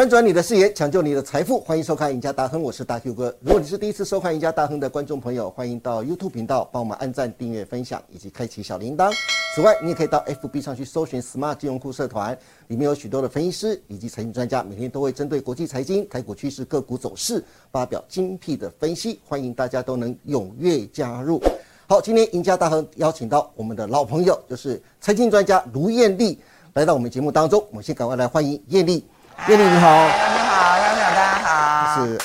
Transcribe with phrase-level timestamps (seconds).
[0.00, 3.36] 翻转你的视野，抢救你的财富，欢迎收看《赢家大亨》，我是大 Q 哥。
[3.42, 9.12] 如果你是第一次收看《赢家大亨》的观众朋友，欢迎到 YouTube 频道帮我们按赞、订阅、分享以及开启小铃铛。
[9.54, 12.32] 此外，你也可以到 FB 上去搜寻 Smart 金融库社团，
[12.68, 21.42] 里面有许多的分析师以及财经专家，每天都会针对国际财经、台股趋势、个股走势发表精辟的分析，欢迎大家都能踊跃加入。
[21.86, 26.38] 好，今天赢家大亨邀请到我们的老朋友，就是财经专家卢艳丽
[26.72, 27.62] 来到我们节目当中。
[27.68, 29.04] 我们先赶快来欢迎艳丽。
[29.48, 32.04] 艳丽你好，你好，观众大家好。
[32.04, 32.18] 是。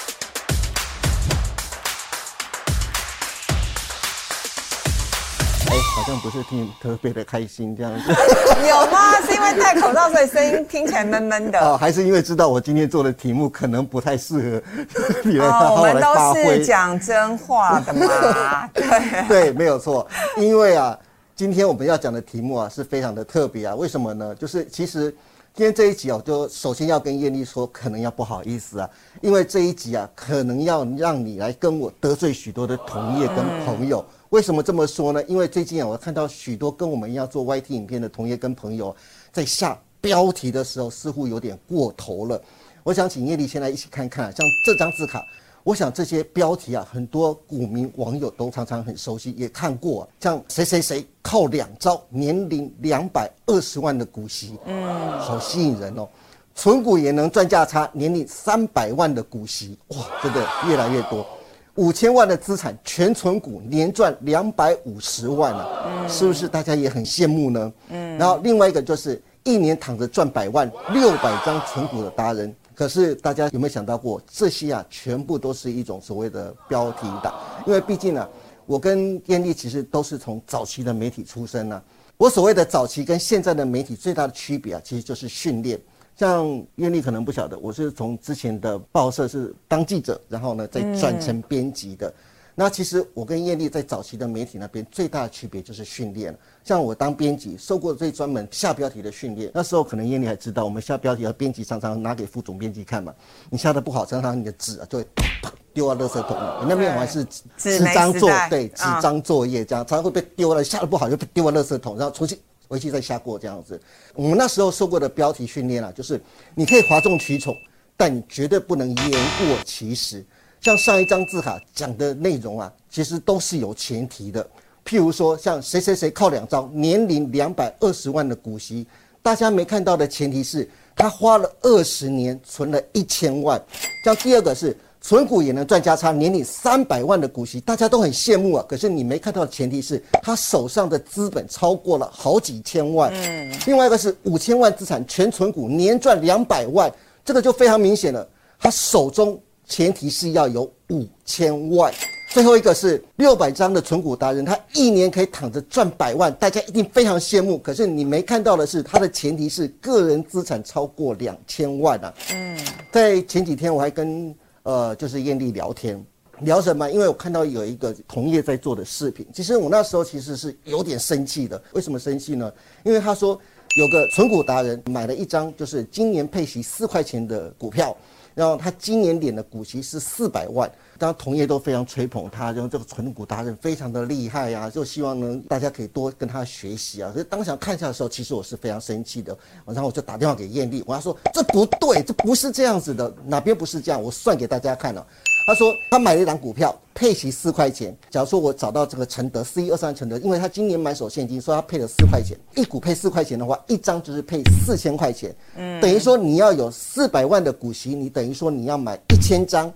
[5.70, 8.10] 哎，好像不是听特别的开心这样子。
[8.68, 9.14] 有吗？
[9.26, 11.60] 是因为戴口罩，所以声音听起来闷闷的。
[11.60, 14.62] 哦，还是因为知道我今天做的题目可能不太适合
[15.24, 16.35] 你来哦，我们都。
[16.35, 18.70] 是讲真话的嘛。
[18.74, 20.05] 对 对，没有错。
[20.35, 20.98] 因为啊，
[21.34, 23.74] 今天我们要讲的题目啊是非常的特别啊。
[23.74, 24.35] 为什么呢？
[24.35, 25.16] 就是其实
[25.55, 28.89] 今天这一集哦，就首先要跟艳丽说，可能要不好意思啊，
[29.21, 34.03] 因为这一集啊，可能要让你来跟我得罪许多的同业跟朋友。
[34.31, 35.23] 为什么这么说呢？
[35.29, 38.93] 因为最近啊，我看到许多跟我们一样做 YT 影片的同业跟朋友，
[39.31, 42.41] 在下标题的时候似乎有点过头了。
[42.83, 45.23] 我想请叶丽先来一起看看，像这张字卡，
[45.66, 50.07] 我想这些标题啊，很多股民网友都常常很熟悉，也看过、啊。
[50.20, 56.07] 像谁谁谁靠两招，年龄两百二十万的股息，嗯，好吸引人哦。
[56.54, 61.26] 存股也能赚价差，年领三百万的股息，哇，真的越来越多。
[61.74, 67.74] 五千万的资产全存股，年赚两百五十万了、啊，是不是大家也很羡慕呢？
[67.90, 72.56] 嗯，然后另外一个就是一年躺着赚百万，六百张存股的达人。
[72.75, 77.34] 可是大家有没有想到过，这些啊，全部都是一种所谓的标题党？
[77.66, 78.29] 因为毕竟呢、啊，
[78.66, 81.83] 我跟艳丽其实都是从早期的媒体出身呢、啊。
[82.17, 85.79] 我所谓的早期跟现在的媒体最大的区别啊，其实就是训练。
[86.17, 86.45] 像
[86.75, 92.13] 艳丽可能不晓得，我是从之前的报社是当记者，然后呢再转成编辑的。
[92.55, 96.35] 那其实我跟艳丽在早期的媒体那边最大的区别就是训练。
[96.63, 103.13] 像我当编辑受过最专门下标题的训练，那时候可能艳丽还知道，我们下标题要编辑常常拿给副总编辑看嘛。
[103.49, 106.38] 你下的不好，常常你的纸啊就会啪丢到垃圾桶。
[106.61, 107.25] 你那边好像是
[107.57, 112.39] 纸张作对纸张作业这样，常常会被丢了，下的不好就被丢到垃圾桶，然后重新。
[112.67, 113.79] 回去再下过这样子，
[114.15, 116.19] 我们那时候受过的标题训练啊，就是
[116.55, 117.55] 你可以哗众取宠，
[117.95, 120.25] 但你绝对不能言过其实。
[120.65, 124.43] 像上一张字卡讲的内容啊，其实都是有前提的。
[124.83, 128.87] 譬如说，像谁谁谁靠两招，年龄两百二十万的股息，
[129.21, 133.63] 大家没看到的前提是他花了二十年存了一千万。
[134.03, 134.75] 像第二个是。
[135.01, 138.65] 存股也能赚价差，年领三百万的股息，大家都很羡慕啊。
[138.67, 143.13] 可是你没看到的前提是他手上的资本超过了好几千万。
[143.13, 146.91] 嗯，另外一个是五千万资产全存股，年赚两百万，
[147.23, 148.27] 这个就非常明显了。
[148.57, 151.93] 他手中前提是要有五千万。
[152.29, 157.57] 最后一个是六百张的存股达人，他一年可以躺着赚百万，大家一定非常羡慕。
[157.57, 162.13] 可是你没看到的是，他的前提是个人资产超过两千万啊。
[162.31, 162.59] 嗯，
[162.91, 164.35] 在前几天我还跟。
[164.65, 166.03] 呃，就是艳丽聊天，
[166.39, 166.89] 聊什么？
[166.89, 171.61] 因为我看到有一个同业在做的视频，其实我那时候其实是有点生气的。
[171.73, 172.51] 为什么生气呢？
[172.83, 173.39] 因为他说
[173.77, 177.95] 有个存股达人买了一张就是今年配息四块钱的股票，
[178.35, 180.69] 然后他今年领的股息是四百万，
[181.00, 187.09] 当然同业都非常吹捧他，然后这个存股达人非常的厉害、啊，就希望能大家可以多跟他学习啊。
[187.13, 189.35] 所以当想看下的时候，其实我是非常生气的，
[189.66, 194.03] 然后我就打电话给艳丽，我要说这不对，这不是这样子的，哪边不是这样？
[194.03, 195.07] 我算给大家看了、
[195.45, 197.95] 他说他买了一档股票，配息四块钱。
[198.09, 205.35] 假如说我找到这个承德四一二三承德，因为他今年买手现金，说他配了四块钱，一股配四块钱的话，一张就是配四千块钱。
[205.56, 209.71] 嗯，等于说你要有四百万的股息，你等于说你要买一千张。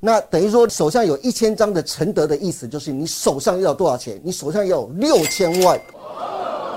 [0.00, 4.20] 那等于说手上有一千张的承德的意思，就是你手上要多少钱？
[4.24, 5.80] 你手上要有六千万。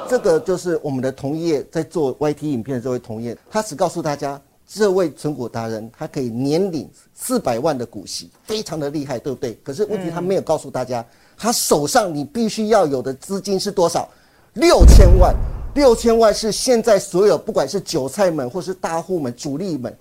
[0.07, 4.39] 这个就是我们的同业在做 YT 影片的这位同业，他只告诉大家。
[4.67, 9.57] 这位存股达人，他可以年领四百万的股息，非常的厉害，对不对？
[9.63, 11.05] 可是问题他没有告诉大家，
[11.37, 14.09] 他手上你必须要有的资金是多少？
[14.53, 15.35] 六千万，
[15.75, 19.95] 六千万是现在所有不管是韭菜们或是大户们、主力们，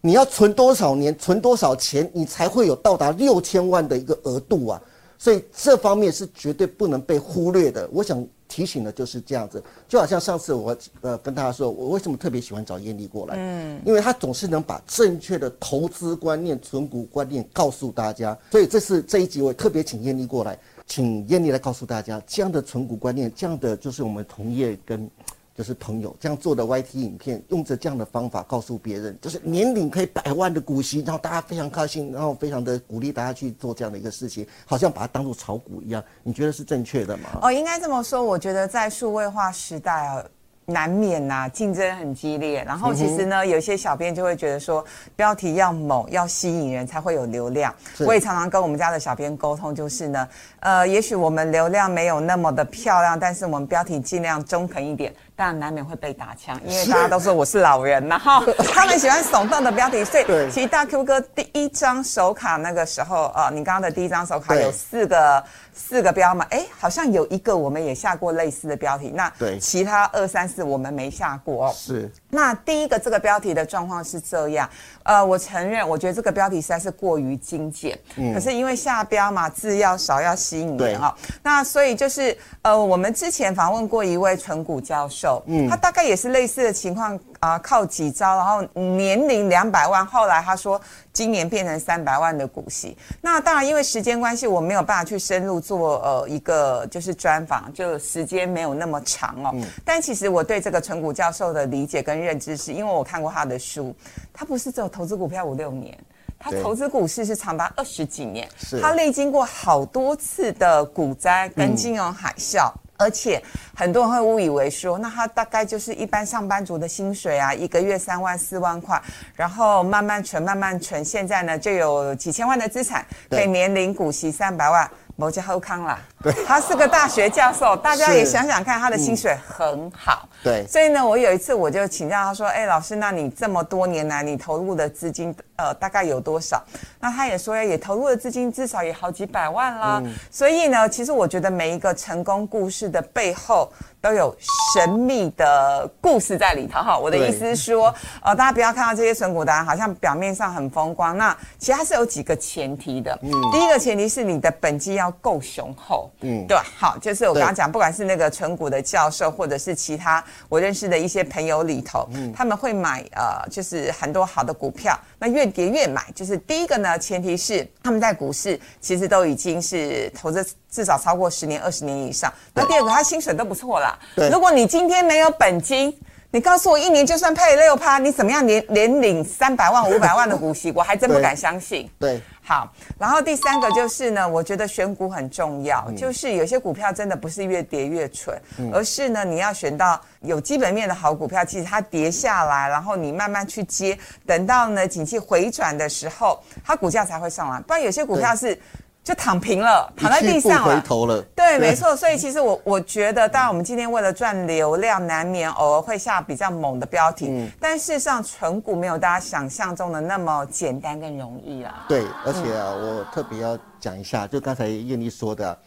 [0.00, 4.82] 你要存多少年、存多少钱，你才会有到达六千万的一个额度啊？
[5.18, 7.88] 所以这方面是绝对不能被忽略的。
[7.92, 8.24] 我想。
[8.52, 25.10] 提醒的就是这样子，就好像上次我呃跟大家说，我为什么特别喜欢找艳丽过来，嗯，因为他总是能把正确的投资观念、存股观念告诉大家，所以这次这一集我特别请艳丽过来，请艳丽来告诉大家这样的存股观念，这样的就是我们同业跟
[25.56, 37.38] 就是朋友这样做的 YT 影片，用着这样的方法告诉别人，就是年领可以百万的股息，然后大家非常开心，然后非常的鼓励大家去做这样的一个事情，好像把它当做炒股一样，你觉得是正确的吗？
[37.42, 40.24] 哦，应该这么说，我觉得在数位化时代啊。
[40.64, 42.62] 难免呐，竞争很激烈。
[42.64, 44.82] 然后其实呢，有些小编就会觉得说，
[45.16, 47.74] 标题要猛，要吸引人才会有流量。
[48.06, 50.28] 我也常常跟我们家的小编沟通，就是呢，
[50.60, 55.12] 呃，也许我们流量没有那么的漂亮，但是我们标题尽量中肯一点。
[55.44, 58.40] 但难免会被打枪，因为大家都说我是老人嘛哈，
[58.72, 60.04] 他们喜欢耸动的标题。
[60.04, 65.42] 所以其实大 Q 哥第一张手卡那个时候，呃，你刚刚的第一张手卡有四个
[65.74, 66.46] 四个标嘛？
[66.50, 71.72] 哎，好像有一个我们也下过类似的标题，那其他二三四我们没下过哦。
[71.74, 72.08] 是。
[72.34, 74.66] 那第一个这个标题的状况是这样，
[75.02, 77.98] 呃，我承认，我觉得这个标题实在是过于精简。
[78.16, 78.32] 嗯。
[78.32, 81.14] 可是因为下标嘛，字要少，要吸引人哦。
[81.42, 90.80] 那所以就是，呃，我们之前访问过一位纯股教授，嗯，他大概也是类似的情况啊，靠几招，然后年龄两百万，后来他说。
[91.12, 99.54] 今年变成三百万的股息，那当然因为时间关系，我没有办法去深入做呃一个就是专访，就时间没有那么长哦。
[99.84, 103.94] 但其实我对这个陈谷教授的理解跟认知是，因为我看过他的书，
[104.32, 105.94] 他不是只有投资股票五六年，
[106.38, 108.48] 他投资股市是长达二十几年，
[108.80, 112.72] 他历经过好多次的股灾跟金融海啸。
[113.02, 113.42] 而且
[113.74, 119.00] 很多人会误以为说，那他大概就是一般上班族的薪水啊，一个月三万四万块，
[119.34, 124.88] 然后慢慢存，慢慢存，现在呢就有几千万的资产，可以年领股息三百万。
[125.14, 136.60] 某家后康啦，对，他是个大学教授，大家也想想看，他的薪水很好，对，所以呢，我有一次我就请教他说，哎，老师，那你这么多年来你投入的资金，呃，大概有多少？
[136.98, 140.02] 那他也说，也投入的资金至少也好几百万啦。
[140.28, 143.72] 所以呢，其实我觉得每一个成功故事的背后。
[144.02, 144.36] 都有
[144.74, 146.98] 神秘的故事在里头哈。
[146.98, 153.16] 我的意思是说，呃，大家不要看到这些纯股人好像表面上很风光，那其实它是有几个前提的。
[153.22, 156.10] 嗯，第一个前提是你的本金要够雄厚。
[156.22, 166.02] 嗯，对，好，就是我刚刚讲，不管是那个纯股的教授，或者是其他我认识的一些朋友里头，他们会买呃，就是很多好的股票，那越跌越买。
[166.14, 170.44] 就是第一个呢，前提是他们在股市其实都已经是投资。
[170.72, 172.32] 至少超过十年、二十年以上。
[172.54, 173.98] 那第二个，他薪水都不错啦。
[174.32, 175.94] 如果你今天没有本金，
[176.30, 180.72] 你告诉我一年就算配六趴，你怎么样连连领三百万、五百万的股息？
[180.74, 181.90] 我还真不敢相信。
[181.98, 182.72] 对，好。
[182.98, 188.38] 然后第三个就是呢，我觉得选股很重要，就是有些股票真的不是越跌越蠢，
[188.72, 197.60] 而是呢，你要选到有基本面的好股票，其实它跌下来，然后你慢慢去接，等到呢景气回转的时候，它股价才会上来。
[197.60, 198.58] 不然有些股票是。
[199.04, 200.76] 就躺平了，躺在地上了。
[200.76, 201.20] 回头了。
[201.34, 201.96] 对，没错。
[201.96, 207.26] 所以其实我我觉得，当然我们今天为了赚流量，难免偶尔会下比较猛的标题。
[207.28, 207.50] 嗯。
[207.60, 211.84] 但事实上，纯股没有大家想象中的那么简单跟容易啊。
[211.88, 215.58] 对，而且啊，我特别要讲一下，就刚才艳丽说的，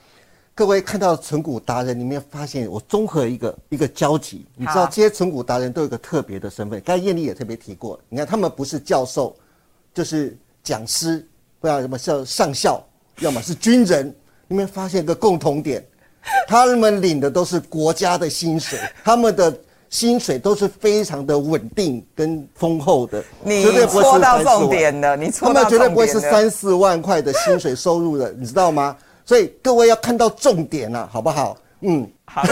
[0.54, 6.82] 各位看到纯股达人，你们发现我综合一个一个交集，你知道这些纯股达人都有个特别的身份。
[6.86, 9.36] 刚才艳丽也特别提过，你看他们不是教授，
[9.94, 11.28] 就是讲师，
[11.60, 12.82] 不要什么叫上校。
[13.20, 14.14] 要么是军人，
[14.48, 15.84] 你们发现一个共同点，
[16.48, 19.56] 他们领的都是国家的薪水，他们的
[19.90, 28.96] 薪水都是非常的稳定跟丰厚的，你戳到重点了，你戳到重点他们绝对不会是三四万块的薪水收入的，你知道吗？
[29.24, 31.58] 所以各位要看到重点了，好不好？
[31.82, 32.44] 嗯，好。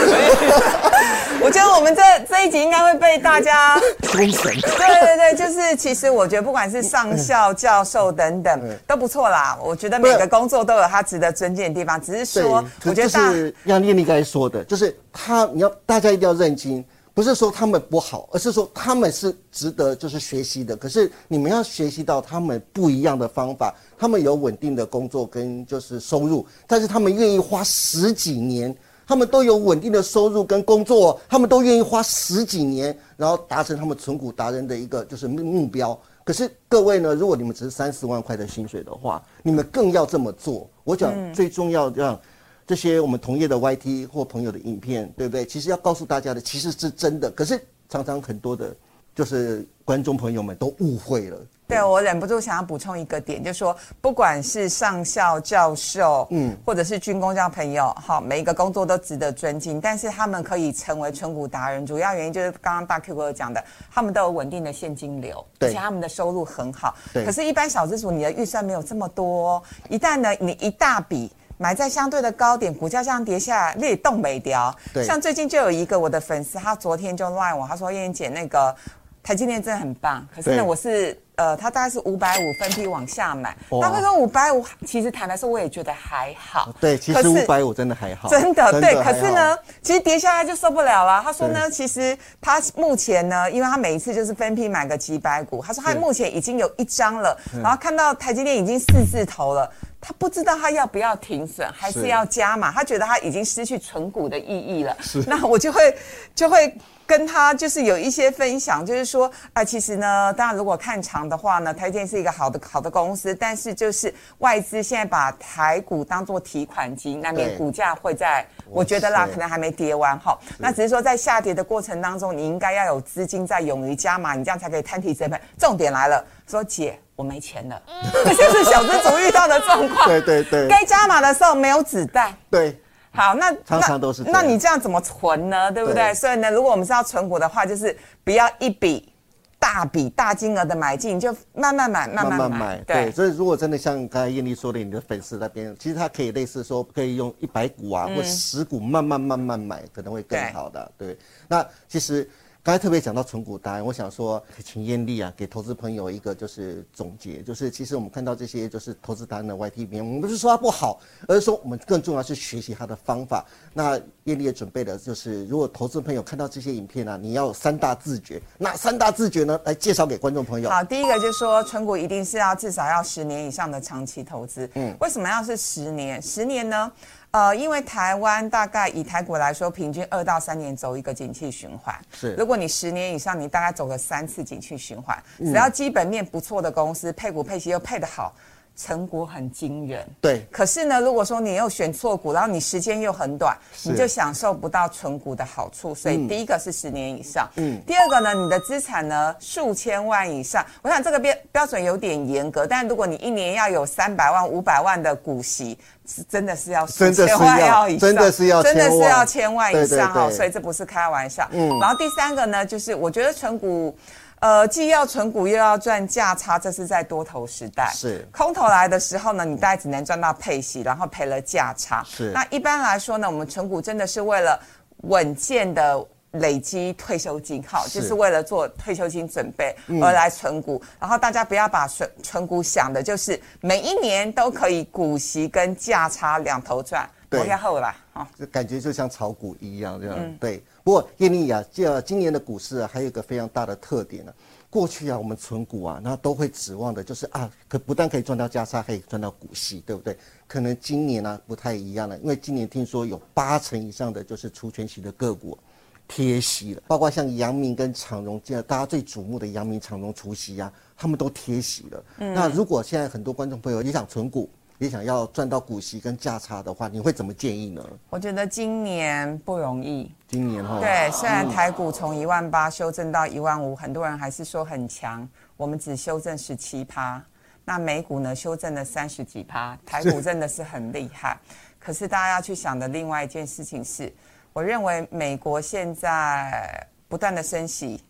[1.44, 4.54] 我觉得我们这这一集应该会被大家 封神。
[4.62, 9.60] 对对对，就是其实我觉得不管是上校、教授等等都不错啦。
[9.62, 16.84] 我觉得每个工作都有他值得尊敬的地方，只是说，我觉得是像念丽刚才说的，就是他你要大家一定要认清，
[17.14, 20.78] 不是说他们不好，而是说他们是值得就是学习的。
[20.78, 28.74] 可是你们要学习到他们不一样的方法，他们有稳定的工作跟就是收入，但是他们愿意花十几年。
[29.14, 35.96] 他们都有稳定的收入跟工作，他们都愿意花十几年，然后达成他们存股达人的一个就是目目标。
[36.24, 40.68] 可是各位呢，如果你们只是三四万块的薪水的话，你们更要这么做。
[40.84, 42.20] 我讲最重要让
[42.66, 45.46] 这些我们同业的 YT 或朋友的影片，对不对？
[45.46, 48.76] 其实要告诉大家的其实是真的，可是常常很多的，
[49.16, 51.38] 就是观众朋友们都误会了。
[51.66, 59.80] 对，我忍不住想要补充一个点，就是说，不管是上校、教授，嗯，或者是军工教朋友，好，每一个工作都值得尊敬。
[59.82, 66.94] 但是他们可以成为纯股达人，主要原因就是刚刚大 Q 哥讲的，他们都有稳定的现金流，而且他们的收入很好。
[67.14, 71.32] 可是，一般小资主，你的预算没有这么多，一旦呢，你一大笔。
[71.56, 74.76] 买在相对的高点，股价这样跌下来，你也动没掉。
[74.92, 78.76] 对像最近就有一个我的粉丝，他昨天就赖我，他说燕姐那个
[79.24, 86.72] 台积电真的很棒，可是呢，我是呃，他大概是五百五分批往下买，哇他会说五百五，其实坦白说我也觉得还好。
[86.80, 91.22] 对，其实五百五真的还好，真的对，可是呢，，其实跌下来就受不了了。
[91.24, 99.72] 他说呢，其实他目前呢，因为他每一次就是分批买个几百股，他说他目前已经有一张了，然后看到台积电已经四字头了。
[100.06, 102.70] 他不知道他要不要停损，还是是要加码？
[102.74, 104.94] 他觉得他已经失去存股的意义了。
[105.00, 105.96] 是那我就会
[106.36, 120.38] 就会跟他就是有一些分享，就是说啊、其实呢，当然如果看长的话呢，台积电是一个好的好的公司，但是就是外资现在把台股当做提款机，那边对股价会在，我觉得啦，可能还没跌完哈。
[120.58, 125.40] 那只是说在下跌的过程当中，你应该要有资金在勇于加码，你这样才可以摊提成本。
[125.58, 127.00] 重点来了，说姐。
[127.16, 127.80] 我没钱了，
[128.12, 130.06] 这就是小资族遇到的状况。
[130.10, 132.36] 对对对该加码的时候没有子弹。
[132.50, 132.76] 对，
[133.14, 135.72] 好，那常常那都是那你这样怎么存呢？
[135.72, 136.12] 对不对？
[136.12, 139.14] 对所以呢，如果我们是要存股的话，就是不要一笔
[139.60, 142.58] 大笔大金额的买进，就慢慢买，慢慢慢买。
[142.58, 150.92] 慢买，对对，所以如果真的像刚才艳丽说的，你的粉丝那边，其实他可以类似说，可以用一百股啊，或十股慢慢慢慢买，可能会更好的。
[150.98, 151.18] 对，
[151.48, 152.28] 那其实
[152.64, 163.46] 刚才特别讲到存股单，我想说，请艳丽啊，给投资朋友一个就是总结，就是其实我们看到这些就是投资单的 YT 里面，我们不是说它不好，而是说我们更重要是学习它的方法。
[163.74, 170.70] 那艳丽也准备了就是，如果投资朋友看到这些影片啊，你要有三大自觉，那三大自觉呢，来介绍给观众朋友。
[170.70, 174.70] 好，第一个就是说，存股一定是要至少要十年以上的长期投资。
[174.76, 176.22] 嗯，为什么要是十年？
[176.22, 176.90] 十年呢？
[177.34, 182.00] 呃，因为台湾大概以台股来说，平均二到三年走一个景气循环。
[182.12, 182.36] 是。
[182.36, 185.48] 如果你十年以上，你大概走了三次景气循环，嗯。
[185.48, 188.32] 只要基本面不错的公司，配股配息又配得好，
[188.76, 190.06] 成果很惊人。
[190.20, 195.94] 对，可是呢，如果说你又选错股，然后你时间又很短，你就享受不到存股的好处。
[195.94, 200.66] 所以嗯第一个是十年以上，嗯第二个呢，你的资产呢数千万以上。
[200.82, 205.78] 我想这个标标准有点严格，但如果你一年要有三百万、五百万的股息，
[206.08, 211.48] 是真的是要数真的是千万要以上，真的是要真的是要千万以上哈，对所以这不是开玩笑。
[211.52, 213.96] 嗯然后第三个呢，就是我觉得存股。
[214.44, 217.90] 呃，既要存股又要赚价差，这是在多头时代。
[217.94, 222.04] 是空头来的时候呢，你大概只能赚到配息，然后赔了价差。
[222.04, 224.60] 是那一般来说呢，我们存股真的是为了
[225.04, 226.06] 稳健的。
[226.40, 230.82] 累积退休金，好，就是为了做退休金准备而来存股。
[231.00, 240.16] 然后大家不要把存存股想的就是每一年都可以股息跟价差两头赚，对我要后啦，哦，就感觉就像炒股一样这样。
[240.18, 244.34] 嗯对，不过叶丽啊，这今年的股市啊，还有一个非常大的特点呢、
[244.70, 250.18] 过去啊，我们存股啊，那都会指望的就是啊，可不但可以赚到加差，还可以赚到股息，对不对？
[250.46, 255.58] 可能今年呢、啊、不太一样了，因为今年听说有八成以上的就是除权息的个股
[256.06, 262.04] 贴息了，包括像阳明跟长荣，这样大家最瞩目的阳明、长荣除息啊，他们都贴息了。
[262.18, 264.50] 那如果现在很多观众朋友也想存股，
[264.84, 267.82] 也想要赚到股息跟价差的话，你会怎么建议呢？
[268.10, 270.12] 我觉得今年不容易。
[270.28, 275.26] 今年哈，对，虽然台股从一万八修正到一万五，很多人还是说很强，
[275.56, 277.24] 我们只修正十七趴。
[277.64, 281.38] 那美股呢，修正了三十几趴，台股真的是很厉害。
[281.80, 284.14] 可是大家要去想的另外一件事情是，
[284.52, 288.04] 我认为美国现在不断的升息，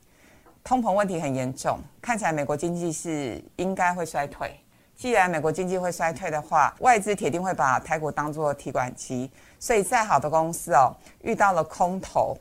[0.63, 4.59] 通膨问题很严重，看起来美国经济是应该会衰退。
[5.03, 9.29] 既然美国经济会衰退的话，外资铁定会把台股当做提款机，
[9.59, 12.37] 所以再好的公司哦，遇到了空头，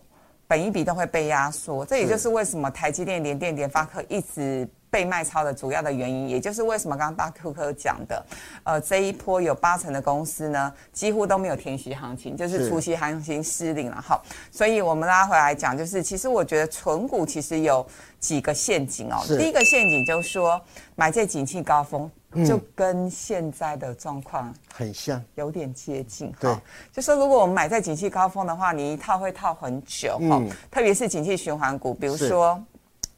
[0.47, 1.85] 本一笔都会被压缩。
[1.85, 8.25] 这也就是为什么台积电、联电、联发科一直被卖超的主要的原因，也就是为什么刚刚大 Q 哥讲的，
[8.63, 14.23] 呃，这一波有八成的公司呢，几乎都没有填息行情，就是是除息行情失灵了哈。
[14.53, 17.85] 所以我们拉回来讲，就是其实我觉得纯股其实有
[18.21, 19.19] 几个陷阱哦。
[19.37, 20.63] 第一个陷阱就是说，
[20.95, 22.09] 买在景气高峰，
[22.47, 26.61] 就跟现在的状况很像，有点接近对哈。
[26.93, 32.63] 就说如果我们买在景气高峰的话，你一套会套很久哈、嗯特别是景气循环股，比如是说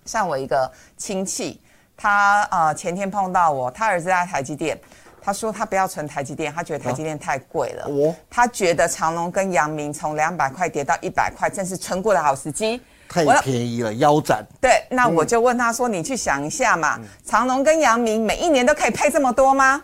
[0.04, 1.60] 像我一个亲戚，
[1.96, 4.78] 他呃前天碰到我，他儿子在台积电。
[5.26, 7.86] 他说他不要存台积电，他觉得台积电太贵了。
[7.88, 12.78] 哦他觉得长隆跟阳明从两百块跌到一百块，正是存股的好时机。
[13.08, 14.44] 太便宜了，腰斩。
[14.60, 19.82] 对，那嗯我就问他说：“你去想一下嘛，长隆跟阳明每一年都可以配这么多吗？”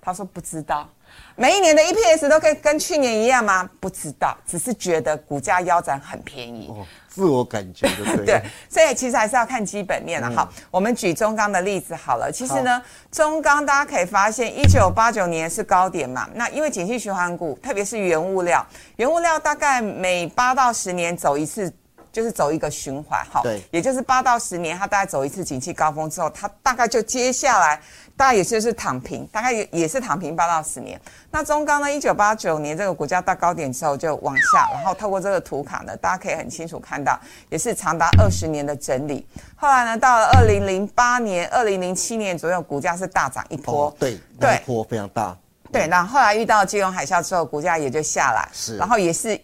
[0.00, 0.88] 他说不知道。
[1.34, 3.68] 每一年的 EPS 都可以跟去年一样吗？
[3.78, 6.66] 不知道，只是觉得股价腰斩很便宜。
[6.68, 10.28] 哦，自我感觉对 对，所以其实还是要看基本面的。
[10.32, 12.28] 好，我们举中钢的例子好了。
[12.32, 12.82] 其实呢，
[13.12, 16.28] 中钢大家可以发现，一九八九年是高点嘛。
[16.34, 21.72] 那因为景气循环股，特别是原物料，原物料大概每八到十年走一次。
[22.18, 27.80] 就是走一个循环，哈，对，也就是八到十年，它大概走一次景气高峰之后，它大概就接下来
[28.16, 31.00] 大概也就是躺平，大概也也是躺平八到十年。
[31.30, 37.16] 那中钢呢，一九八九年这个股价到高点之后就往下，然后透过这个图卡呢，大家可以很清楚看到，
[37.50, 39.24] 也是长达二十年的整理。
[39.54, 45.36] 后来呢，到了二零零八年、二零零七年左右，股价是大涨一波，对，对，波非常大。
[45.70, 49.40] 对，那后来遇到金融海啸之后，股价也就下来，是，然后也是。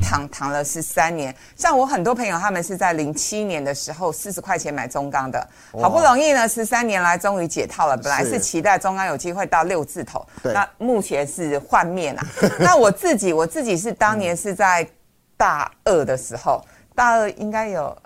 [0.00, 5.48] 躺躺了十三年，像我很多朋友，他们是在零七年的时候四十块钱买中钢的，
[5.80, 7.96] 好不容易呢，十三年来终于解套了。
[7.96, 12.26] 本来是期待中钢有机会到六字头，那目前是幻灭啊。
[12.58, 14.88] 那我自己，我自己是当年是在
[15.36, 16.64] 大二的时候，
[17.00, 17.96] 大二应该有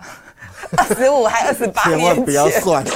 [0.76, 2.84] 二 十五还二十八年千万不要算。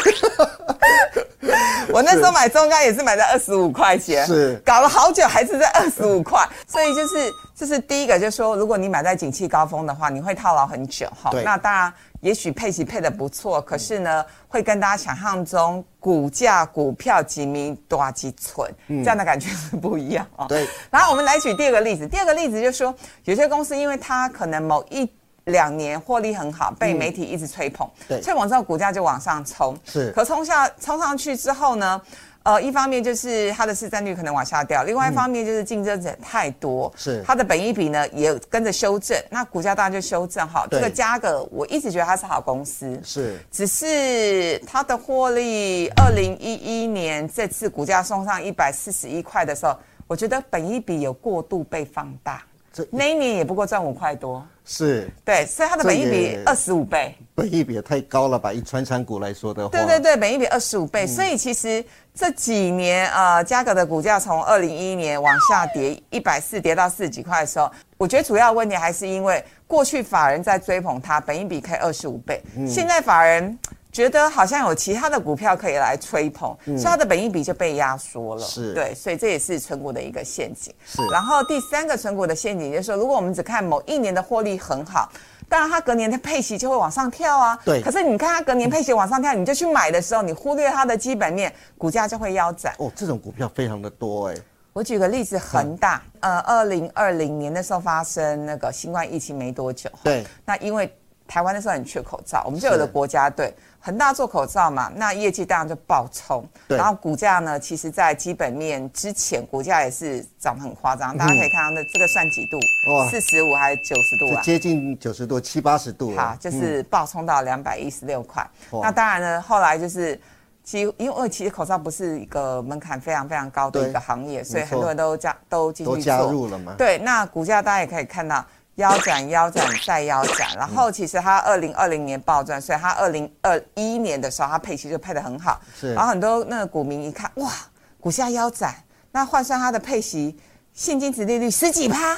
[1.90, 11.32] 我那时候买中钢也是买在二十五块钱，是搞了好久还是在二十五块，所以就是这是第一个，就是说如果你买在景气高峰的话，你会套牢很久哈。
[11.42, 20.46] 那当然，也许配息配的不错，可是呢，会跟大家想象中股价股票几米多几寸这样的感觉是不一样啊。
[20.46, 20.64] 对。
[20.90, 25.10] 然后我们来举第二个例子，第二个例子就是说，有些公司因为它可能某一
[25.48, 30.10] 两年获利很好，被媒体一直吹捧，对，吹捧之后股价就往上冲，是。
[30.12, 32.00] 可冲下冲上去之后呢，
[32.42, 37.22] 呃，一方面就是它的市占率可能往下掉，另外一方面就是竞争者太多，是。
[37.26, 40.66] 它的本益比呢也跟着修正，那股价当然就修正哈。
[40.70, 43.38] 这个嘉格我一直觉得它是好公司，是。
[43.50, 49.76] 只是它的获利，二零一一年这次股价送上一百四十一块的时候，
[50.06, 52.42] 我觉得本益比有过度被放大。
[52.90, 55.08] 那一年也不过赚五块多，是。
[55.24, 58.52] 对，所以它的本益比二十五倍，本益比也太高了吧？
[58.52, 73.58] 以传产股来说的话，对对对，本益比二十五倍，所以其实这几年呃，嘉格的股价从二零一一年往下跌一百四，跌到四十几块的时候，我觉得主要问题还是因为过去法人在追捧它，本益比可以二十五倍，现在法人。
[73.90, 78.42] 觉得好像有其他的股票可以来吹捧，所以它的本益比就被压缩了。
[78.42, 80.72] 是，对，所以这也是存股的一个陷阱。
[80.86, 81.02] 是。
[81.10, 85.10] 然后第三个存股的陷阱就是说，如果我们只看某一年的获利很好，
[85.48, 87.58] 当然它隔年的配息就会往上跳啊。
[87.64, 87.80] 对。
[87.80, 92.74] 可是你看它隔年配息往上跳，你就去买的时候，你忽略它的基本面，股价就会腰斩。
[92.78, 94.34] 哦，这种股票非常的多哎。
[94.74, 99.90] 我举个例子，恒大，呃，二零二零年的时候发生那个新冠疫情没多久。
[100.04, 100.24] 对。
[100.44, 100.94] 那因为
[101.28, 103.54] 台湾那时候很缺口罩，我们就有的国家队。
[103.80, 111.16] 恒大做口罩嘛，那业绩当然就爆冲，然后股价呢，其实在基本面之前，股价也是涨得很夸张。
[111.16, 112.58] 大家可以看到，那这个算几度？
[112.92, 114.42] 哇，四十五还是九十度啊？
[114.42, 116.14] 接近九十度，七八十度。
[116.16, 118.44] 好，就是爆冲到两百一十六块。
[118.82, 120.20] 那当然呢，后来就是，
[120.64, 126.00] 其因为其实口罩不是一个门槛非常非常高的一个行业，所以很多人都加都进去做。
[126.00, 126.74] 加入了嘛？
[126.76, 128.44] 对，那股价大家也可以看到。
[128.78, 135.60] 腰斩、腰斩再腰斩，然后其实它二零二零年暴赚，所以它二零二一年的时候，它配息就配得很好。
[135.78, 137.50] 是，然后很多那个股民一看，哇，
[137.98, 138.72] 股价腰斩，
[139.10, 140.38] 那换算它的配息，
[140.72, 142.16] 现金值利率十几趴，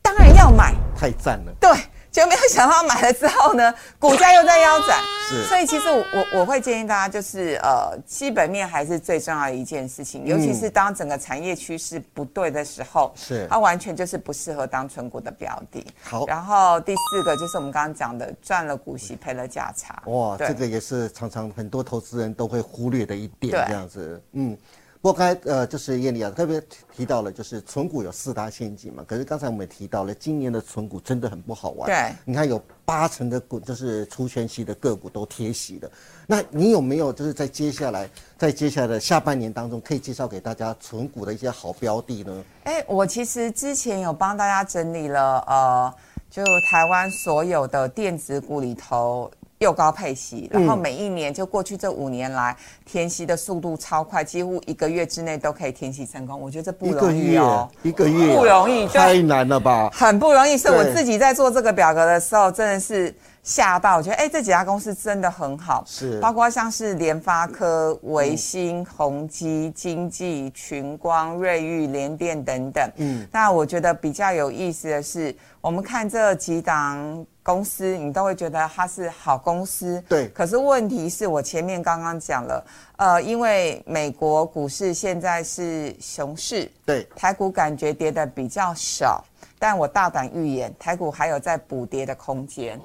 [0.00, 1.52] 当然要买，太赞了。
[1.60, 1.70] 对。
[2.18, 15.86] 就没有想到买了之后呢， 股价又在腰斩，是，所以其实我我会建议大家，就是呃，基本面还是最重要的一件事情，尤其是当整个产业趋势不对的时候，是，它完全就是不适合当纯股的标的。
[16.02, 20.02] 好，然后第四个就是我们刚刚讲的，赚了股息赔了价差。
[20.06, 24.58] 哇，这个也是常常很多投资人都会忽略的一点，这样子，嗯。
[25.00, 26.60] 不过刚才呃，就是叶丽啊，特别
[26.94, 29.04] 提到了，就是存股有四大陷阱嘛。
[29.06, 31.86] 可是刚才我们也提到了，今年的存股真的很不好玩。
[31.86, 35.88] 对，你看有八成的股，就是出全息的个股都贴息的。
[36.26, 42.44] 那你有没有就是在接下来，在接下来的下半年当中，可以介绍给大家存股的一些好标的呢？
[42.64, 45.94] 哎，我其实之前有帮大家整理了，呃，
[46.28, 49.30] 就台湾所有的电子股里头。
[49.58, 56.40] 又高配息，然后每一年就过去这五年来填息的速度超快，几乎一个月之内都可以填息成功。
[56.40, 59.90] 我觉得这不容易哦，一个月不容易，太难了吧？
[59.92, 66.20] 很不容易，是我自己在做这个表格的时候，真的是吓到，我觉得哎，这几家公司真的很好，是。
[66.20, 72.88] 包括像是联发科、维新、宏基、经济、群光、瑞昱、联电等等。
[72.98, 75.34] 嗯，那我觉得比较有意思的是，
[75.68, 77.26] 我们看这几档。
[77.42, 80.02] 公司，你都会觉得它是好公司。
[80.06, 80.28] 对。
[80.28, 89.24] 可是问题是我前面刚刚讲了，呃，因为美国股市现在是熊市，对，台股感觉跌的比较少，
[89.58, 92.78] 但我大胆预言，台股还有在补跌的空间。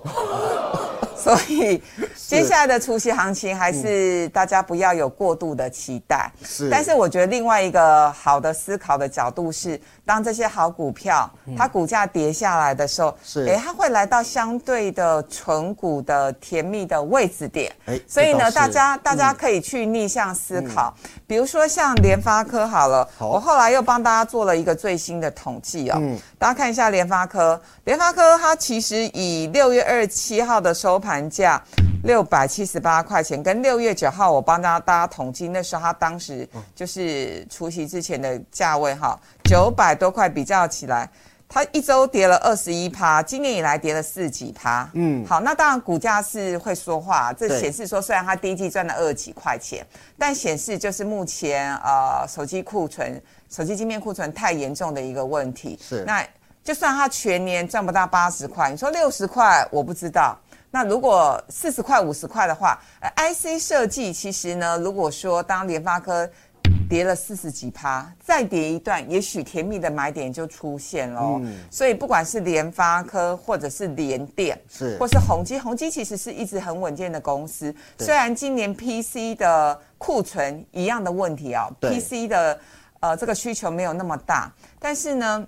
[1.24, 1.82] 所以，
[2.28, 6.30] 接下来的除夕行情还是大家不要有过度的期待。
[6.44, 17.72] 是，但是我觉得另外一个好的思考的角度是，当这些好股票它股价跌下来的时候，是，哎，它会来到相对的纯股的甜蜜的位置点。
[17.86, 20.94] 哎，所以呢，大家大家可以去逆向思考，
[21.26, 26.02] 比如说像联发科好了，我后来又帮大家做了一个最新的统计哦，
[26.38, 31.13] 大家看一下联发科，联发科它其实以六月二十七号的收盘。
[31.14, 31.62] 盘价
[32.04, 41.08] 六百七十八块钱，跟六月九号我帮大家统计，那时候它当时就是除夕之前的价位哈，九百多块比较起来，
[41.48, 44.90] 它一周跌了二十一趴，今年以来跌了四几趴。
[44.94, 49.86] 嗯，好，那当然股价是会说话，这显示说虽然它第一季赚了二几块钱，
[50.18, 53.22] 但显示就是目前呃手机库存、
[53.52, 55.80] 手机晶片库存太严重的一个问题。
[55.80, 56.26] 是，那
[56.64, 60.36] 就算它全年赚不到八十块，你说六十块，我不知道。
[60.74, 62.82] 那如果四十块、五十块的话
[63.16, 66.28] ，IC 设计其实呢，如果说当联发科
[66.90, 71.40] 跌了四十几趴，再跌一段，也许甜蜜的买点就出现喽。
[71.70, 77.74] 所以不管是联发科或者是联电，是或是宏基，宏基其实是一直很稳健的公司。
[78.00, 82.60] 虽然今年 PC 的库存一样的问题啊，PC 的
[83.00, 85.48] 呃这个需求没有那么大，但是呢。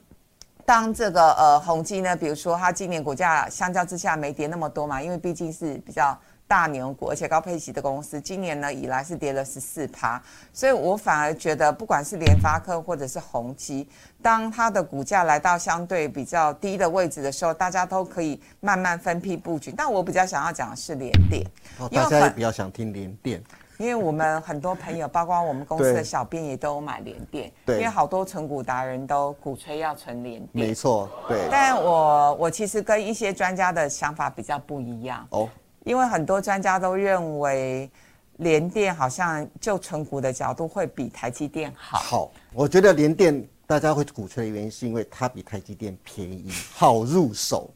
[0.66, 13.88] 当这个呃宏基呢，比如说它今年股价相较之下没跌那么多嘛，因为毕竟是比较大牛股，而且高配息的公司，今年呢以来是跌了十四趴，所以我反而觉得不管是联发科或者是宏基，
[14.22, 19.72] 当它的股价来到相对比较低的位置的时候，大家都可以慢慢分批布局。
[19.72, 21.44] 但我比较想要讲的是联电，
[21.92, 23.44] 大家也比较想听联电。
[23.78, 27.52] 因为我们很多朋友， 包括我们公司的小编，也都买联电。
[27.66, 27.78] 对。
[27.78, 30.68] 因为好多存股达人都鼓吹要存联电。
[30.68, 31.48] 没错，对。
[31.52, 35.26] 但我我其实跟一些专家的想法比较不一样。
[35.32, 35.50] 哦。
[35.84, 37.90] 因为很多专家都认为
[38.38, 42.00] 联电好像就存股的角度会比台积电好。
[42.00, 47.70] 好，我觉得联电大家会鼓吹的原因是因为它比台积电便宜，好入手。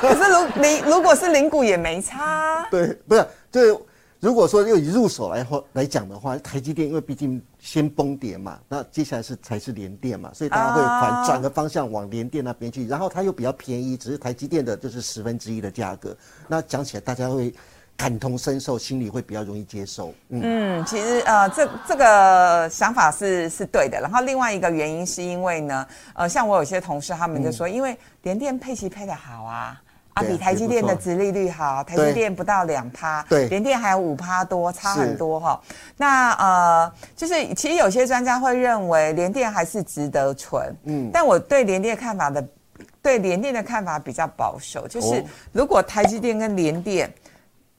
[0.00, 2.66] 可是如零如果是零股也没差。
[2.70, 3.86] 对，不是，就。
[4.20, 16.14] 如果说又以入手来话来讲的话，台积电因为毕竟先崩跌嘛，那接下来是才是联电嘛，所以大家会反转个方向往联电那边去，然后它又比较便宜，只是台积电的就是十分之一的价格，
[16.46, 17.50] 那讲起来大家会
[17.96, 20.12] 感同身受，心里会比较容易接受。
[20.28, 29.80] 嗯，其实呃这这个想法是是对的，然后另外一个原因是因为呢，呃像我有些同事他们就说，因为联电配息配的好啊。
[30.20, 35.60] 啊，比台积电的殖利率好，台积电不到两趴，对，联电还有五趴多，差很多哈。
[35.96, 42.46] 那呃，就是其实有些专家会认为联电还是值得存，嗯，但我对联电看法的，
[43.02, 47.12] 对联电的看法比较保守，就是如果台积电跟联电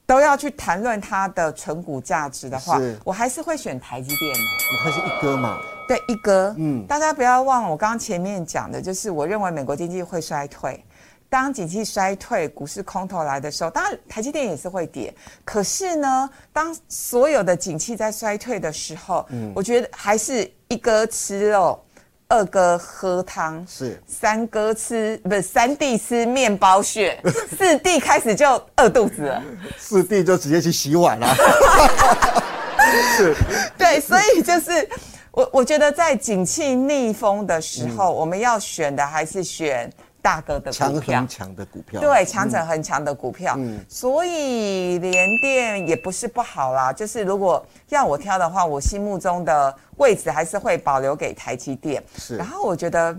[0.05, 4.39] 都要去谈论它的存股价值的话，我还是会选台积电的。
[4.83, 5.57] 它是一哥嘛？
[5.87, 6.53] 对，一哥。
[6.57, 10.83] 嗯，大家不要忘了我刚刚前面讲的，就是我认为美国经济会衰退。
[11.31, 15.15] 当景气衰退、股市空头来的时候，当然台积电也是会跌。
[15.45, 21.81] 可是呢，当所有的景气在衰退的时候，嗯，我觉得还是一哥吃肉，
[22.27, 27.17] 二哥喝汤，是三哥吃不是三弟吃面包屑，
[27.57, 29.41] 四弟开始就饿肚子了，
[29.77, 31.33] 四弟就直接去洗碗了。
[33.15, 33.33] 是，
[33.77, 34.89] 对，所以就是
[35.31, 39.89] 我我觉得在景气逆风的时候，我们要选的还是选。
[40.21, 46.93] 大哥的强很强的股票，对，强者很强的股票，嗯，所以联电也不是不好啦。
[46.93, 52.03] 就是如果要我挑的话，我心目中的位置还是会保留给台积电。
[52.17, 53.17] 是，然后我觉得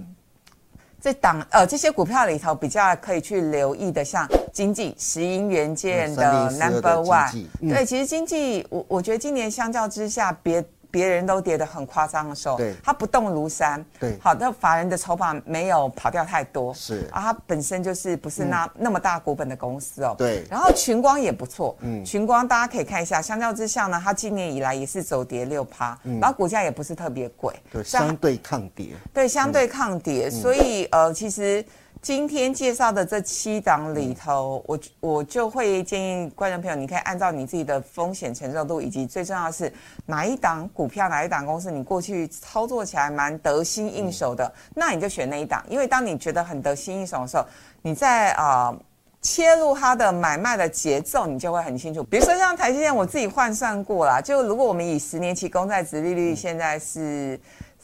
[1.01, 10.65] 这档呃这些股票里头比较可以去留意的，像经济石英元件的 Number One，对，其实经济我我觉得今年相较之下别。
[10.93, 17.09] 别人都跌得很夸张的时候，对，它不动如山，对，好的法人的筹码没有跑掉太多，是。
[17.11, 26.21] 啊，它本身就是不是那那么大股本的公司哦，对，然后群光也不错，嗯，群光大家可以看一下，相较之下呢，它今年以来也是走跌六趴，嗯。
[26.21, 31.65] 然后股价也不是特别贵，对，相对抗跌，对，相对抗跌，所以呃，其实。
[32.03, 39.73] 今天介绍的这七档里头，我我就会建议观众朋友，你可以按照你自己的风险承受度，以及最重要的是
[40.05, 45.65] 哪一档股票、哪一档公司你过去操作起来蛮得心应手的，那你就选那一档。
[45.69, 47.47] 因为当你觉得很得心应手的时候，
[47.83, 48.77] 你在啊
[49.21, 52.03] 切入它的买卖的节奏，你就会很清楚。
[52.03, 57.39] 比如说像台积电，我自己换算过啦，就如果我们以十年期公债值利率现在是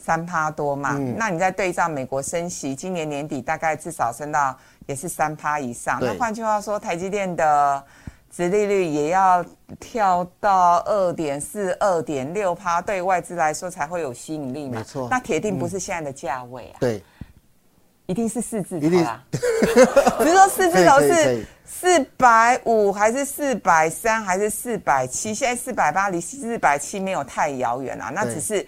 [0.09, 5.99] 三趴多嘛，那你再对照美国升息，今年年底大概至少升到也是三趴以上。
[6.01, 7.83] 那换句话说，台积电的
[8.35, 9.45] 殖利率也要
[9.79, 14.79] 跳到二点四、二点六趴，对外资来说才会有吸引力嘛。
[14.79, 16.77] 没错，那铁定不是现在的价位啊。
[16.79, 17.03] 对。
[18.07, 25.31] 一定是四字头啦，比如说四字头是四百五还是四百三还是四百七？
[25.31, 28.65] 现在四百八离四百七没有太遥远啊，那只是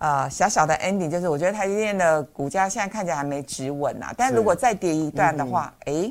[0.00, 6.10] 呃小小的 ending，就是我觉得台积电的股价现在看起来还没止稳啊，但如果再跌一段的话，哎，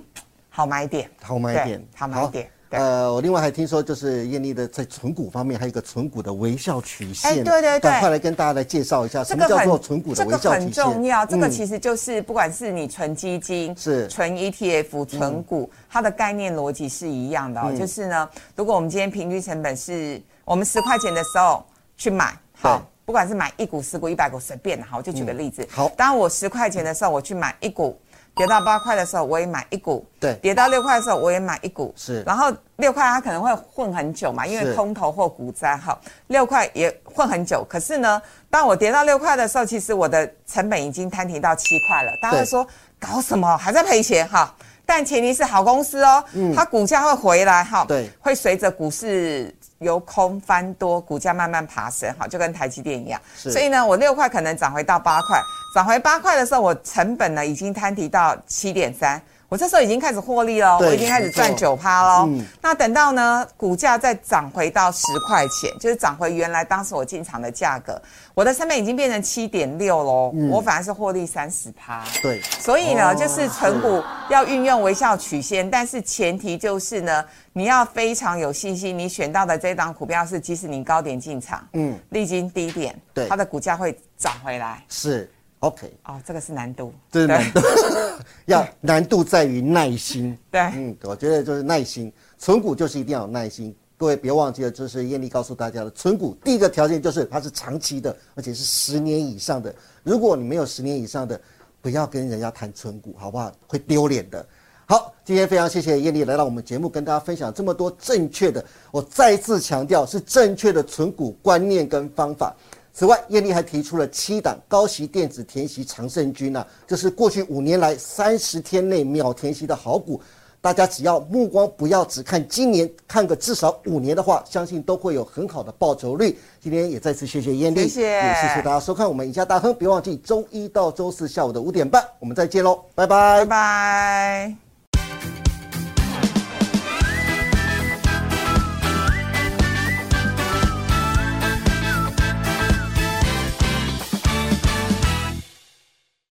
[0.50, 2.50] 好买点，好买点，好买点。
[2.72, 10.72] 呃，我另外还听说，就是艳丽的在存股方面还有一个存股的微笑曲线，哎，对对对，赶快来跟大家来介绍一下，什么叫做存股的微笑曲线？
[10.72, 14.08] 这个很重要，这个其实就是不管是你存基金、是。
[14.08, 21.66] 存 ETF、存股，它的概念逻辑是一样的，就是呢，如果我们今天平均成本是我们十块钱的时候
[21.98, 28.00] 去买，好，不管是买一股、十股、一百股，随便，哈，我就举个例子，好，当我十块钱的时候我去买一股。
[28.36, 31.92] 跌到八块的时候，我也买一股；对，跌到六块的时候，我也买一股。
[31.98, 36.00] 是，然后六块它可能会混很久嘛，因为空头或股灾哈。
[36.28, 42.12] 六块也混很久，可是呢，当我跌到六块的时候，其实我的成本已经摊平到七块了。
[42.22, 42.66] 大家会说
[43.00, 44.56] 搞什么还在赔钱哈？
[44.86, 46.24] 但前提是好公司哦，
[46.56, 53.20] 它股价会回来哈，对，会随着股市由空翻多，股价慢慢爬升好，就跟台积电一样。
[53.36, 55.42] 所以呢，我六块可能涨回到八块，
[55.74, 59.22] 涨回八块的时候，我成本呢已经摊提到七点三。
[59.50, 62.30] 我这时候已经开始获利了，我已经开始赚九趴喽。
[62.62, 68.00] 那等到呢，股价再涨回到十块钱，就是涨回原来当时我进场的价格，
[68.36, 72.04] 我的成本已经变成七点六喽，我反而是获利三十趴。
[72.22, 84.84] 对，所以呢，就是存股要运用微笑曲线，但是前提就是呢，你要非常有信心，你选到的这档股票是即使你高点进场，嗯，历经低点，对，它的股价会涨回来。
[84.88, 85.28] 是。
[85.60, 87.60] OK，哦，这个是难度，这是难度，
[88.48, 90.38] 要难度在于耐心。
[90.50, 93.76] 对，嗯，我觉得就是耐心，存股就是一定要有耐心。
[93.98, 99.76] 各位别忘记了，这是艳丽告诉大家的，存股第一个条件就是它是长期的，而且是十年以上的。
[100.02, 101.40] 如果你没有十年以上的，
[101.82, 103.52] 不要跟人家谈存股，好不好？
[103.68, 104.46] 会丢脸的。
[104.86, 112.56] 好，今天非常谢谢艳丽来到我们节目，跟大家分享这么多正确的，我再次强调是正确的存股观念跟方法。
[112.94, 120.22] 此外，艳丽还提出了七档高息电子填息长胜军呢，这是过去五年来三十天内秒填息的好股。
[120.62, 126.38] 大家只要目光不要只看今年，看个至少五年的话，相信都会有很好的报酬率。
[126.60, 129.74] 今天也再次谢谢艳丽，谢谢，也谢谢大家收看我们赢家大亨。
[129.74, 134.69] 别忘记周一到周四下午的五点半，我们再见喽，拜拜，拜拜。